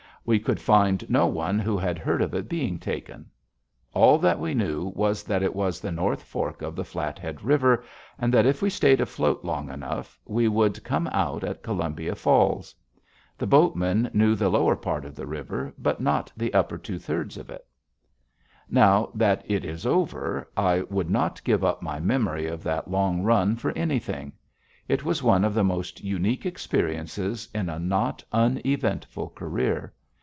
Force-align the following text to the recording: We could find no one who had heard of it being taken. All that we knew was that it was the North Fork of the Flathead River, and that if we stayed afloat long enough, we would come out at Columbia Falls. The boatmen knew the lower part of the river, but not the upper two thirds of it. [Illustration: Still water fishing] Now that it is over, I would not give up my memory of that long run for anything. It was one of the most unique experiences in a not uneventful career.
We 0.23 0.37
could 0.39 0.61
find 0.61 1.09
no 1.09 1.25
one 1.25 1.57
who 1.57 1.79
had 1.79 1.97
heard 1.97 2.21
of 2.21 2.35
it 2.35 2.47
being 2.47 2.77
taken. 2.77 3.31
All 3.91 4.19
that 4.19 4.39
we 4.39 4.53
knew 4.53 4.89
was 4.89 5.23
that 5.23 5.41
it 5.41 5.55
was 5.55 5.79
the 5.79 5.91
North 5.91 6.21
Fork 6.21 6.61
of 6.61 6.75
the 6.75 6.85
Flathead 6.85 7.41
River, 7.43 7.83
and 8.19 8.31
that 8.31 8.45
if 8.45 8.61
we 8.61 8.69
stayed 8.69 9.01
afloat 9.01 9.43
long 9.43 9.71
enough, 9.71 10.19
we 10.23 10.47
would 10.47 10.83
come 10.83 11.07
out 11.07 11.43
at 11.43 11.63
Columbia 11.63 12.13
Falls. 12.13 12.75
The 13.35 13.47
boatmen 13.47 14.11
knew 14.13 14.35
the 14.35 14.47
lower 14.51 14.75
part 14.75 15.05
of 15.05 15.15
the 15.15 15.25
river, 15.25 15.73
but 15.79 15.99
not 15.99 16.31
the 16.37 16.53
upper 16.53 16.77
two 16.77 16.99
thirds 16.99 17.35
of 17.35 17.49
it. 17.49 17.65
[Illustration: 18.69 18.69
Still 18.69 18.75
water 18.75 18.75
fishing] 18.75 18.75
Now 18.75 19.11
that 19.15 19.43
it 19.49 19.65
is 19.65 19.85
over, 19.87 20.51
I 20.55 20.81
would 20.83 21.09
not 21.09 21.43
give 21.43 21.63
up 21.63 21.81
my 21.81 21.99
memory 21.99 22.45
of 22.45 22.61
that 22.61 22.91
long 22.91 23.23
run 23.23 23.55
for 23.55 23.71
anything. 23.71 24.33
It 24.87 25.03
was 25.03 25.23
one 25.23 25.43
of 25.43 25.55
the 25.55 25.63
most 25.63 26.03
unique 26.03 26.45
experiences 26.45 27.49
in 27.55 27.69
a 27.69 27.79
not 27.79 28.23
uneventful 28.31 29.29
career. 29.29 29.91